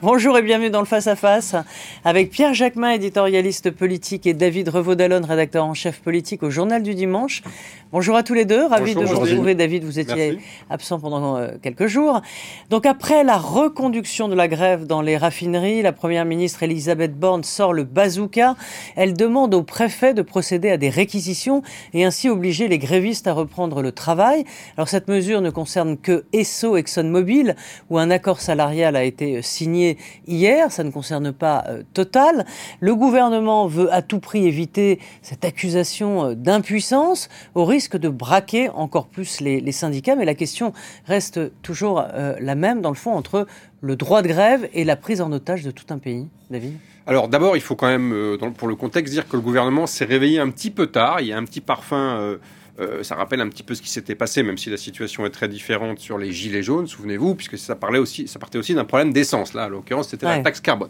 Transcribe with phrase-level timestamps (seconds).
[0.00, 1.56] Bonjour et bienvenue dans le Face à Face
[2.04, 6.94] avec Pierre Jacquemin, éditorialiste politique, et David Revaud-Dallon, rédacteur en chef politique au Journal du
[6.94, 7.42] Dimanche.
[7.90, 9.54] Bonjour à tous les deux, ravi de vous retrouver.
[9.54, 10.38] David, vous étiez
[10.68, 12.20] absent pendant euh, quelques jours.
[12.68, 17.44] Donc après la reconduction de la grève dans les raffineries, la première ministre Elisabeth Borne
[17.44, 18.56] sort le bazooka.
[18.94, 21.62] Elle demande au préfet de procéder à des réquisitions
[21.94, 24.44] et ainsi obliger les grévistes à reprendre le travail.
[24.76, 27.56] Alors cette mesure ne concerne que Esso ExxonMobil
[27.88, 29.96] où un accord salarial a été signé
[30.26, 32.44] hier, ça ne concerne pas euh, Total.
[32.80, 38.08] Le gouvernement veut à tout prix éviter cette accusation euh, d'impuissance au risque risque de
[38.08, 40.16] braquer encore plus les, syndicats.
[40.16, 40.72] Mais la question
[41.06, 43.46] reste toujours euh, la même, dans le fond, entre
[43.82, 46.26] le droit de grève et la prise en otage de tout un pays.
[46.50, 46.72] David?
[47.06, 50.04] Alors d'abord, il faut quand même, euh, pour le contexte, dire que le gouvernement s'est
[50.04, 51.20] réveillé un petit peu tard.
[51.20, 52.38] Il y a un petit parfum euh,
[52.80, 55.30] euh, ça rappelle un petit peu ce qui s'était passé, même si la situation est
[55.30, 58.84] très différente sur les gilets jaunes, souvenez-vous, puisque ça, parlait aussi, ça partait aussi d'un
[58.84, 59.54] problème d'essence.
[59.54, 60.88] Là, à l'occurrence, c'était la taxe carbone.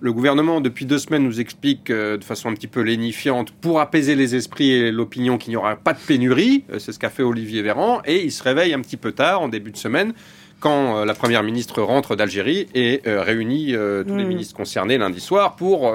[0.00, 3.80] Le gouvernement, depuis deux semaines, nous explique euh, de façon un petit peu lénifiante, pour
[3.80, 6.64] apaiser les esprits et l'opinion, qu'il n'y aura pas de pénurie.
[6.72, 8.02] Euh, c'est ce qu'a fait Olivier Véran.
[8.04, 10.14] Et il se réveille un petit peu tard, en début de semaine,
[10.60, 13.74] quand la première ministre rentre d'Algérie et réunit
[14.06, 14.28] tous les mmh.
[14.28, 15.92] ministres concernés lundi soir pour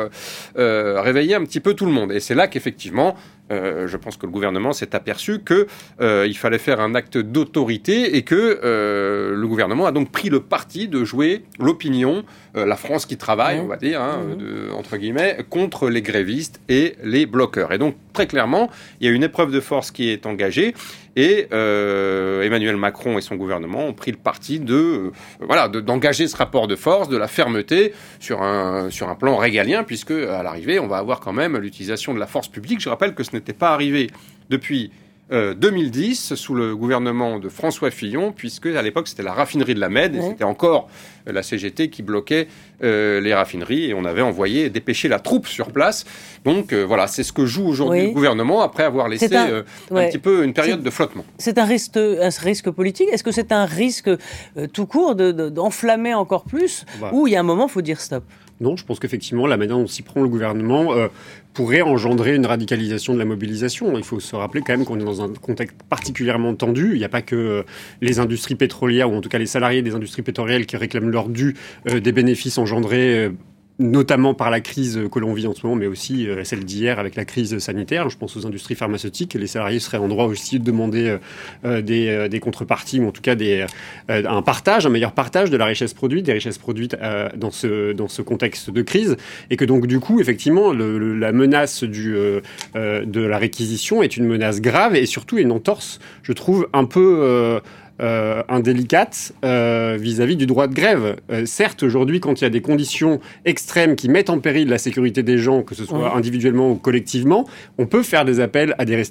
[0.56, 2.12] réveiller un petit peu tout le monde.
[2.12, 3.16] Et c'est là qu'effectivement,
[3.52, 5.66] euh, je pense que le gouvernement s'est aperçu qu'il
[6.02, 10.40] euh, fallait faire un acte d'autorité et que euh, le gouvernement a donc pris le
[10.40, 12.24] parti de jouer l'opinion,
[12.56, 14.74] la France qui travaille, on va dire, hein, mmh.
[14.76, 17.74] entre guillemets, contre les grévistes et les bloqueurs.
[17.74, 20.76] Et donc, très clairement, il y a une épreuve de force qui est engagée
[21.16, 26.68] et Emmanuel Macron et son gouvernement ont pris le parti de voilà d'engager ce rapport
[26.68, 30.88] de force, de la fermeté sur un sur un plan régalien, puisque à l'arrivée, on
[30.88, 32.80] va avoir quand même l'utilisation de la force publique.
[32.80, 34.10] Je rappelle que ce n'était pas arrivé
[34.50, 34.92] depuis
[35.34, 39.80] 2010 euh, sous le gouvernement de François Fillon, puisque à l'époque c'était la raffinerie de
[39.80, 40.90] la Med, et c'était encore
[41.28, 42.48] euh, la CGT qui bloquait
[42.84, 46.06] euh, les raffineries, et on avait envoyé dépêcher la troupe sur place.
[46.46, 50.44] Donc voilà, c'est ce que joue aujourd'hui le gouvernement après avoir laissé un, petit peu
[50.44, 51.26] une période de flottement.
[51.38, 53.08] C'est un risque, un risque politique.
[53.12, 54.10] Est-ce que c'est un risque
[54.74, 57.12] tout court d'enflammer encore plus, bah.
[57.14, 58.24] ou il y a un moment, il faut dire stop?
[58.64, 61.10] Non, je pense qu'effectivement, la manière dont s'y prend le gouvernement euh,
[61.54, 63.98] pourrait engendrer une radicalisation de la mobilisation.
[63.98, 66.92] Il faut se rappeler quand même qu'on est dans un contexte particulièrement tendu.
[66.94, 67.64] Il n'y a pas que euh,
[68.02, 71.28] les industries pétrolières, ou en tout cas les salariés des industries pétrolières qui réclament leur
[71.28, 71.56] dû
[71.90, 73.30] euh, des bénéfices engendrés
[73.80, 77.00] notamment par la crise que l'on vit en ce moment, mais aussi euh, celle d'hier
[77.00, 78.10] avec la crise sanitaire.
[78.10, 79.34] Je pense aux industries pharmaceutiques.
[79.34, 81.08] Les salariés seraient en droit aussi de demander
[81.66, 83.66] euh, euh, des, contreparties, ou en tout cas des,
[84.10, 86.96] un partage, un meilleur partage de la richesse produite, des richesses produites
[87.36, 89.16] dans, ce, dans ce contexte de crise.
[89.50, 92.42] Et que donc, du coup, effectivement, la menace de
[92.76, 97.62] la réquisition est une menace grave et surtout une entorse, je trouve, un peu
[98.04, 101.16] euh, indélicate euh, vis-à-vis du droit de grève.
[101.32, 104.78] Euh, certes, aujourd'hui, quand il y a des conditions extrêmes qui mettent en péril la
[104.78, 107.48] sécurité des gens, que ce soit individuellement ou collectivement,
[107.78, 109.04] on peut faire des appels à des,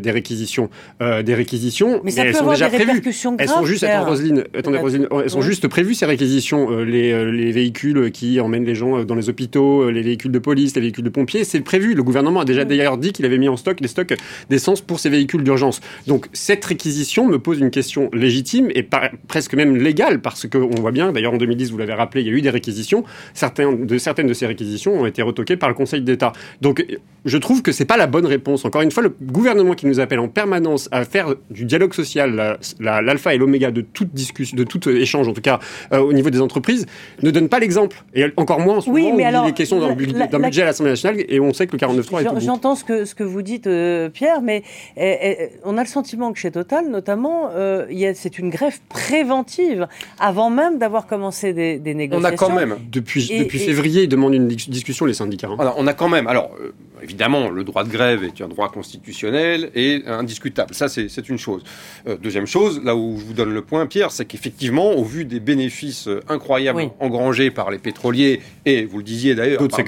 [0.00, 0.70] des, réquisitions.
[1.00, 3.00] des réquisitions, mais, elles sont déjà prévues.
[3.38, 6.80] elles sont juste, Roselyne, attendez, Roselyne, elles sont juste prévues ces réquisitions.
[6.80, 10.80] Les, les, véhicules qui emmènent les gens dans les hôpitaux, les véhicules de police, les
[10.80, 11.94] véhicules de pompiers, c'est prévu.
[11.94, 14.14] Le gouvernement a déjà d'ailleurs dit qu'il avait mis en stock les stocks
[14.50, 15.80] d'essence pour ces véhicules d'urgence.
[16.08, 18.86] Donc cette réquisition me pose une question légitime et
[19.28, 22.30] presque même légale, parce qu'on voit bien, d'ailleurs en 2010, vous l'avez rappelé, il y
[22.30, 23.04] a eu des réquisitions.
[23.34, 26.32] Certaines de, certaines de ces réquisitions ont été retoquées par le Conseil d'État.
[26.60, 26.84] Donc
[27.24, 28.64] je trouve que c'est pas la bonne réponse.
[28.64, 32.58] Encore une fois, le gouvernement qui nous appelle en permanence à faire du dialogue social
[32.80, 35.58] l'alpha et l'oméga de toute discussion, de tout échange, en tout cas
[35.92, 36.86] euh, au niveau des entreprises,
[37.22, 38.04] ne donne pas l'exemple.
[38.14, 41.16] Et encore moins en ce moment où il est question d'un budget à l'Assemblée nationale
[41.28, 44.08] et on sait que le 49.3 est J'entends ce que, ce que vous dites, euh,
[44.08, 44.62] Pierre, mais
[44.96, 49.88] eh, eh, on a le sentiment que chez Total, notamment, euh, c'est une grève préventive
[50.18, 52.28] avant même d'avoir commencé des, négociations.
[52.28, 55.48] On a quand même, depuis, depuis février, ils demandent une discussion, les syndicats.
[55.48, 55.74] Hein.
[55.76, 59.70] on a quand même, alors euh, évidemment, le droit de grève est un droit constitutionnel
[59.74, 60.74] et indiscutable.
[60.74, 61.62] Ça, c'est une chose.
[62.06, 65.24] Euh, deuxième chose, là où je vous donne le point, Pierre, c'est qu'effectivement, au vu
[65.24, 69.84] des bénéfices euh, incroyables engrangés par les pétroliers et, vous le disiez d'ailleurs, par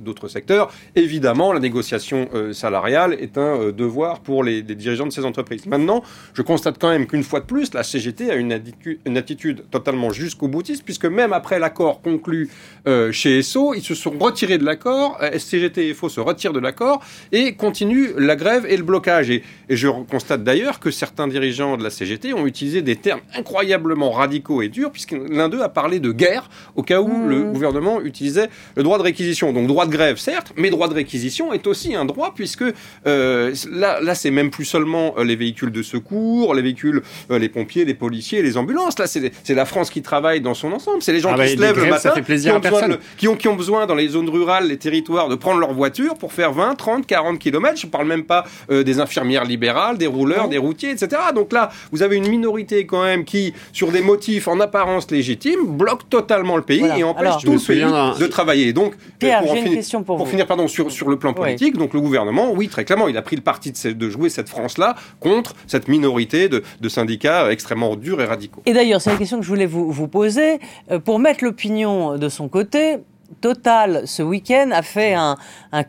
[0.00, 5.24] d'autres secteurs, évidemment, la négociation salariale est un devoir pour les, les, dirigeants de ces
[5.24, 5.66] entreprises.
[5.66, 6.02] Maintenant,
[6.34, 9.64] je constate quand même qu'une fois de plus, la CGT a une attitude, une attitude
[9.72, 12.48] totalement jusqu'au boutiste, puisque même après l'accord conclu
[12.86, 16.52] euh, chez ESSO, ils se sont retirés de l'accord, euh, CGT et FO se retirent
[16.52, 17.00] de l'accord
[17.32, 19.30] et continuent la grève et le blocage.
[19.30, 24.12] Et, je constate d'ailleurs que certains dirigeants de la CGT ont utilisé des termes incroyablement
[24.12, 27.52] radicaux et durs, puisque l'un d'eux a parlé de guerre au cas où le mmh.
[27.52, 29.52] gouvernement utilisait le droit de réquisition.
[29.52, 32.64] Donc droit de grève, certes, mais droit de réquisition est aussi un droit, puisque
[33.06, 37.02] euh, là, là c'est même plus seulement les véhicules de secours, les véhicules
[37.38, 38.98] les pompiers, les policiers, les ambulances.
[38.98, 41.02] Là, c'est la France qui travaille dans son ensemble.
[41.02, 43.28] C'est les gens ah qui bah, se lèvent le matin, fait plaisir qui, ont qui,
[43.28, 46.32] ont, qui ont besoin dans les zones rurales, les territoires, de prendre leur voiture pour
[46.32, 47.78] faire 20, 30, 40 kilomètres.
[47.78, 51.08] Je ne parle même pas euh, des infirmières libérales, des rouleurs, des routiers, etc.
[51.34, 55.66] Donc là, vous avez une minorité quand même qui, sur des motifs en apparence légitimes,
[55.66, 57.80] bloque totalement le pays et empêche tout le pays
[58.20, 58.72] de travailler.
[58.72, 61.94] Donc, Pierre, pour, une question pour, pour finir, pardon, sur, sur le plan politique, donc
[61.94, 64.94] le gouvernement, oui, très clairement, il a pris le parti de, de jouer cette France-là
[65.20, 68.62] contre cette minorité de, de, syndicats extrêmement durs et radicaux.
[68.66, 70.58] Et d'ailleurs, c'est la question que je voulais vous, poser.
[70.90, 72.98] Euh, pour mettre l'opinion de son côté,
[73.40, 75.36] Total, ce week-end, a fait un,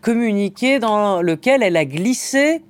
[0.02, 2.62] communiqué dans lequel elle a glissé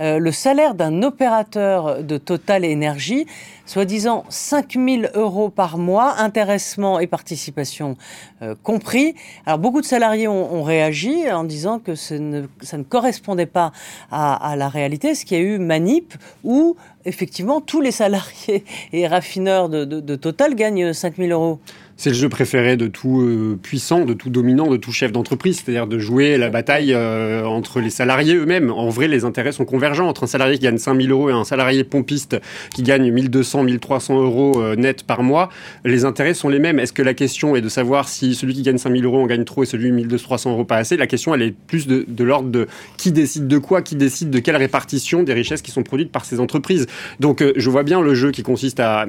[0.00, 3.26] euh, le salaire d'un opérateur de Total Énergie,
[3.66, 7.96] soi-disant 5 000 euros par mois, intéressement et participation
[8.42, 9.14] euh, compris.
[9.44, 12.46] Alors beaucoup de salariés ont, réagi en disant que ça ne,
[12.88, 13.72] correspondait pas
[14.10, 16.14] à, la réalité, ce qui a eu manip
[16.44, 21.60] où effectivement tous les salariés et raffineurs de Total gagnent 5 000 euros
[21.96, 25.62] c'est le jeu préféré de tout euh, puissant, de tout dominant, de tout chef d'entreprise,
[25.64, 28.70] c'est-à-dire de jouer la bataille euh, entre les salariés eux-mêmes.
[28.70, 31.44] En vrai, les intérêts sont convergents entre un salarié qui gagne 5000 euros et un
[31.44, 32.36] salarié pompiste
[32.74, 35.48] qui gagne 1200, 1300 euros euh, net par mois.
[35.84, 36.78] Les intérêts sont les mêmes.
[36.78, 39.44] Est-ce que la question est de savoir si celui qui gagne 5000 euros en gagne
[39.44, 40.98] trop et celui 1300 euros pas assez?
[40.98, 42.66] La question, elle est plus de, l'ordre de
[42.98, 46.26] qui décide de quoi, qui décide de quelle répartition des richesses qui sont produites par
[46.26, 46.86] ces entreprises.
[47.20, 49.06] Donc, je vois bien le jeu qui consiste à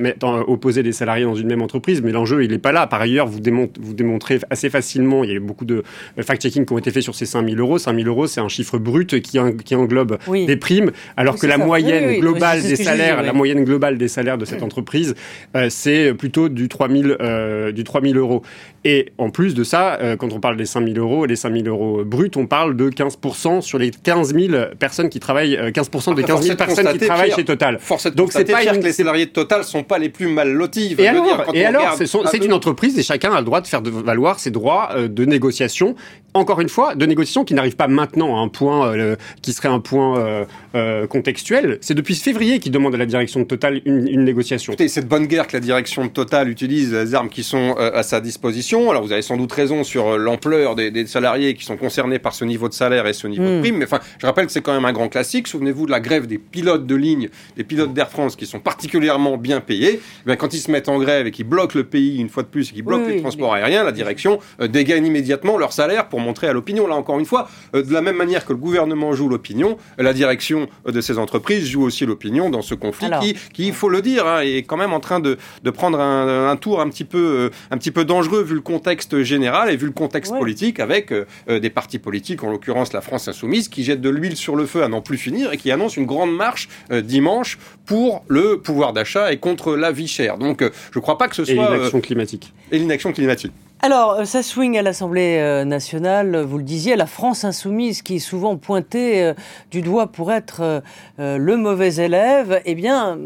[0.47, 3.27] opposer des salariés dans une même entreprise, mais l'enjeu, il n'est pas là par ailleurs,
[3.27, 5.83] vous, démontrez assez facilement, il y a eu beaucoup de
[6.19, 7.79] fact-checking qui ont été faits sur ces 5 000 euros.
[7.79, 12.19] 5 000 euros, c'est un chiffre brut qui, englobe des primes, alors que la moyenne
[12.19, 15.15] globale des salaires, la moyenne globale des salaires de cette entreprise,
[15.55, 18.43] euh, c'est plutôt du 3 000, euh, du 3 000 euros.
[18.89, 21.35] Et en plus de ça, euh, quand on parle des 5 000 euros et des
[21.35, 25.57] 5 000 euros bruts, on parle de 15% sur les 15 000 personnes qui travaillent,
[25.57, 27.79] 15% des 15 000 personnes qui travaillent chez Total.
[28.15, 30.95] Donc c'est pas que les salariés de Total sont pas les plus mal lotis.
[30.97, 34.39] Et alors, et alors c'est une entreprise et chacun a le droit de faire valoir
[34.39, 35.95] ses droits euh, de négociation.
[36.37, 39.69] Encore une fois, de négociation qui n'arrive pas maintenant à un point euh, qui serait
[39.69, 40.45] un point
[40.75, 41.77] euh, contextuel.
[41.81, 44.73] C'est depuis février qu'il demande à la direction de Total une, négociation.
[44.73, 48.03] Écoutez, cette bonne guerre que la direction de Total utilise, les armes qui sont à
[48.03, 48.89] sa disposition.
[48.89, 52.45] Alors vous avez sans doute raison sur l'ampleur des, salariés qui sont concernés par ce
[52.45, 53.61] niveau de salaire et ce niveau de hmm.
[53.61, 53.77] prime.
[53.77, 55.47] Mais enfin, je rappelle que c'est quand même un grand classique.
[55.47, 59.37] Souvenez-vous de la grève des pilotes de ligne, des pilotes d'Air France qui sont particulièrement
[59.37, 59.99] bien payés.
[60.27, 62.47] Eh quand ils se mettent en grève et qu'ils bloquent le pays une fois de
[62.47, 66.19] plus et qu'ils bloquent les transports aériens, la direction euh, dégaine immédiatement leur salaire pour
[66.27, 66.87] montrer à l'opinion.
[66.87, 70.13] Là, encore une fois, euh, de la même manière que le gouvernement joue l'opinion, la
[70.13, 73.89] direction euh, de ces entreprises joue aussi l'opinion dans ce conflit qui, qui, il faut
[73.89, 76.89] le dire, hein, est quand même en train de, de prendre un, un, tour un
[76.89, 80.79] petit, peu, un petit peu dangereux vu le contexte général et vu le contexte politique
[80.79, 81.13] avec
[81.47, 84.83] des partis politiques, en l'occurrence la France Insoumise, qui jettent de l'huile sur le feu
[84.83, 89.31] à n'en plus finir et qui annonce une grande marche dimanche pour le pouvoir d'achat
[89.31, 90.37] et contre la vie chère.
[90.37, 91.53] Donc, je ne crois pas que ce soit...
[91.53, 92.53] Et l'inaction climatique.
[92.71, 93.53] Et l'inaction climatique.
[93.79, 98.15] Alors, euh, ça swing à l'Assemblée euh, nationale, vous le disiez, la France insoumise qui
[98.15, 99.33] est souvent pointée euh,
[99.69, 100.81] du doigt pour être
[101.19, 103.17] le mauvais élève, eh bien,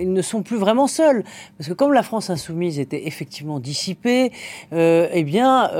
[0.00, 1.22] ils ne sont plus vraiment seuls.
[1.56, 4.32] Parce que comme la France insoumise était effectivement dissipée,
[4.72, 5.70] eh bien,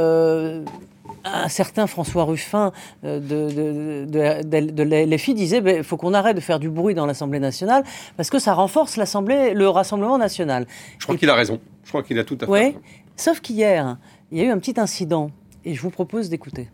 [1.25, 2.73] un certain François Ruffin
[3.03, 4.07] de, de,
[4.43, 7.41] de, de LFI disait il ben, faut qu'on arrête de faire du bruit dans l'Assemblée
[7.41, 7.85] nationale
[8.17, 10.67] parce que ça renforce l'Assemblée, le Rassemblement national.
[10.99, 11.61] Je crois qu'il a raison.
[11.85, 12.81] Je crois qu'il a tout à fait raison.
[13.17, 13.97] Sauf qu'hier,
[14.31, 15.31] il y a eu un petit incident
[15.65, 16.69] et je vous propose d'écouter.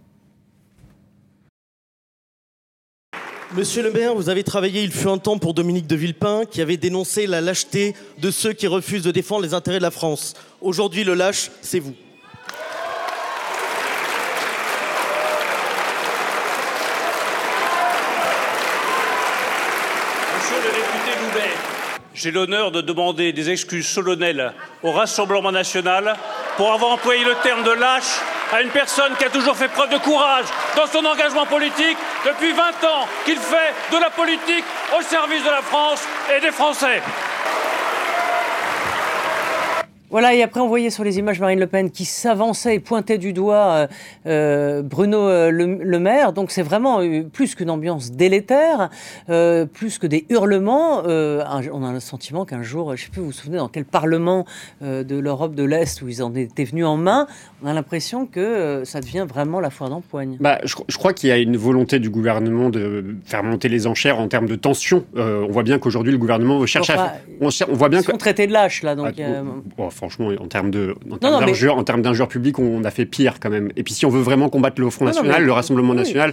[3.54, 6.60] Monsieur le maire, vous avez travaillé il fut un temps pour Dominique de Villepin qui
[6.60, 10.34] avait dénoncé la lâcheté de ceux qui refusent de défendre les intérêts de la France.
[10.60, 11.94] Aujourd'hui, le lâche, c'est vous.
[20.36, 21.67] Monsieur le député Loubet,
[22.18, 26.16] j'ai l'honneur de demander des excuses solennelles au Rassemblement national
[26.56, 28.18] pour avoir employé le terme de lâche
[28.52, 30.46] à une personne qui a toujours fait preuve de courage
[30.76, 31.96] dans son engagement politique
[32.26, 34.64] depuis 20 ans, qu'il fait de la politique
[34.98, 36.02] au service de la France
[36.36, 37.02] et des Français.
[40.10, 43.18] Voilà, et après on voyait sur les images Marine Le Pen qui s'avançait et pointait
[43.18, 43.86] du doigt euh,
[44.26, 46.32] euh Bruno euh, le, Maire.
[46.32, 48.88] Donc c'est vraiment euh, plus qu'une ambiance délétère,
[49.26, 51.02] plus que des hurlements.
[51.02, 53.84] on a le sentiment qu'un jour, je ne sais plus, vous vous souvenez dans quel
[53.84, 54.46] parlement
[54.80, 57.26] de l'Europe de l'Est où ils en étaient venus en main,
[57.62, 60.38] on a l'impression que ça devient vraiment la foire d'empoigne.
[60.40, 63.86] Bah, je, je crois qu'il y a une volonté du gouvernement de faire monter les
[63.86, 65.04] enchères en termes de tension.
[65.16, 67.16] on voit bien qu'aujourd'hui le gouvernement cherche à...
[67.40, 68.12] On, on voit bien que...
[68.16, 69.20] traité de lâche là, donc...
[69.20, 73.70] Ah, franchement, en termes de, en d'injures publiques, on a fait pire quand même.
[73.76, 76.32] Et puis si on veut vraiment combattre le Front National, le Rassemblement National,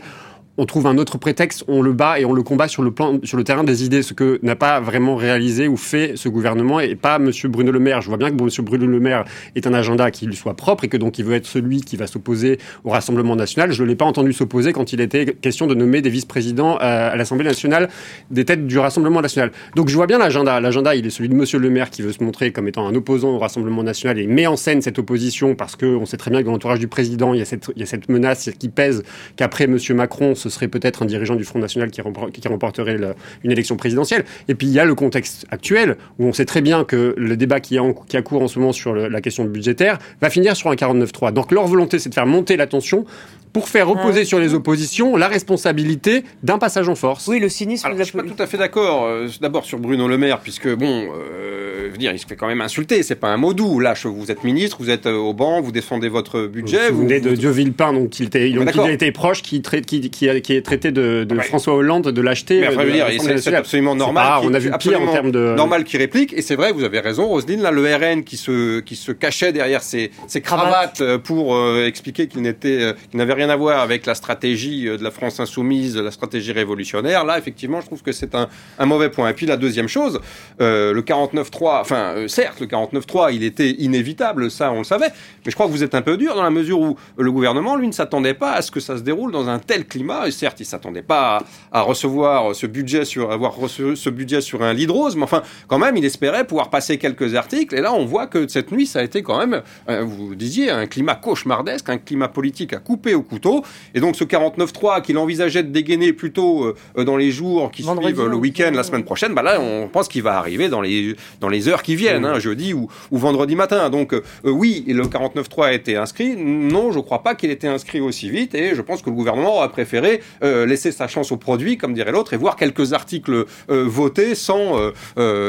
[0.57, 3.63] on trouve un autre prétexte, on le bat et on le combat sur le terrain
[3.63, 7.49] des idées, ce que n'a pas vraiment réalisé ou fait ce gouvernement et pas Monsieur
[7.49, 8.01] Bruno Le Maire.
[8.01, 10.85] Je vois bien que Monsieur Bruno Le Maire est un agenda qui lui soit propre
[10.85, 13.71] et que donc il veut être celui qui va s'opposer au Rassemblement national.
[13.71, 17.15] Je ne l'ai pas entendu s'opposer quand il était question de nommer des vice-présidents à,
[17.15, 17.89] l'Assemblée nationale,
[18.31, 19.51] des têtes du Rassemblement national.
[19.75, 20.59] Donc je vois bien l'agenda.
[20.61, 22.95] L'agenda, il est celui de Monsieur Le Maire qui veut se montrer comme étant un
[22.95, 26.41] opposant au Rassemblement national et met en scène cette opposition parce qu'on sait très bien
[26.41, 28.69] que dans l'entourage du président, il y a cette, il y a cette menace qui
[28.69, 29.03] pèse
[29.35, 32.97] qu'après Monsieur Macron, ce serait peut-être un dirigeant du Front National qui, remporterait
[33.43, 34.25] une élection présidentielle.
[34.47, 37.35] Et puis il y a le contexte actuel où on sait très bien que le
[37.35, 40.69] débat qui, a qui cours en ce moment sur la question budgétaire va finir sur
[40.69, 41.33] un 49-3.
[41.33, 43.05] Donc leur volonté, c'est de faire monter la tension
[43.55, 44.25] pour faire reposer ah.
[44.25, 47.25] sur les oppositions la responsabilité d'un passage en force.
[47.27, 47.85] Oui, le cynisme.
[47.85, 49.05] Alors, je suis pas tout à fait d'accord.
[49.05, 52.59] Euh, d'abord sur Bruno Le Maire, puisque bon, euh, dire, il se fait quand même
[52.59, 53.01] insulter.
[53.01, 53.79] C'est pas un mot doux.
[53.79, 56.89] Là, vous êtes ministre, vous êtes euh, au banc, vous défendez votre budget.
[56.91, 59.85] Vous, venez de Dieu Villepin, donc il était, donc, il a été proche, qui, traite,
[59.85, 62.59] qui, qui, qui, est traité de, de François Hollande de l'acheter.
[62.59, 63.07] Mais enfin, dire,
[63.37, 64.41] c'est absolument normal.
[64.43, 66.33] on a vu pire en termes de normal qui réplique.
[66.33, 67.61] Et c'est vrai, vous avez raison, Roselyne.
[67.61, 72.41] Là, le RN qui se qui se cachait derrière ses, ses cravates pour expliquer qu'il
[72.41, 76.11] n'était, qu'il n'avait rien à voir avec la stratégie euh, de la France insoumise, la
[76.11, 78.47] stratégie révolutionnaire, là, effectivement, je trouve que c'est un,
[78.85, 79.29] mauvais point.
[79.29, 80.19] Et puis la deuxième chose,
[80.61, 85.09] euh, le 49-3, enfin, euh, certes, le 49-3, il était inévitable, ça, on le savait,
[85.45, 87.75] mais je crois que vous êtes un peu dur dans la mesure où le gouvernement,
[87.75, 90.27] lui, ne s'attendait pas à ce que ça se déroule dans un tel climat.
[90.27, 94.73] Et certes, il s'attendait pas à, recevoir ce budget sur, avoir ce budget sur un
[94.73, 97.75] lit de rose, mais enfin, quand même, il espérait pouvoir passer quelques articles.
[97.75, 100.87] Et là, on voit que cette nuit, ça a été quand même, vous disiez, un
[100.87, 103.63] climat cauchemardesque, un climat politique à couper au couteau.
[103.93, 108.25] Et donc, ce 49.3 qu'il envisageait de dégainer plutôt euh, dans les jours qui suivent
[108.25, 111.49] le week-end, la semaine prochaine, bah là, on pense qu'il va arriver dans les, dans
[111.49, 113.89] les heures qui viennent, hein, jeudi ou, ou, vendredi matin.
[113.89, 116.35] Donc, euh, oui, le 49.3 a été inscrit.
[116.35, 118.55] Non, je ne crois pas qu'il ait été inscrit aussi vite.
[118.55, 121.93] Et je pense que le gouvernement a préféré euh, laisser sa chance au produit, comme
[121.93, 124.91] dirait l'autre, et voir quelques articles votés sans,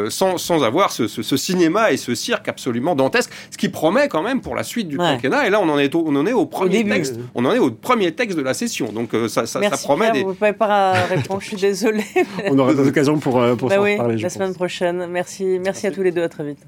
[0.09, 4.23] sans, sans avoir ce, ce, cinéma et ce cirque absolument dantesque, ce qui promet quand
[4.23, 5.47] même pour la suite du quinquennat.
[5.47, 7.19] Et là, on en est au, on en est au premier texte.
[7.35, 8.93] On en est au premier texte de la session.
[8.93, 10.11] Donc euh, ça, ça, Merci ça promet.
[10.13, 12.05] Pierre, Vous ne pouvez pas répondre, je suis désolée.
[12.51, 14.17] On aura d'autres occasions pour, euh, pour bah oui, parler.
[14.17, 15.07] La semaine prochaine.
[15.09, 16.61] Merci, merci, merci à tous les deux, à très vite.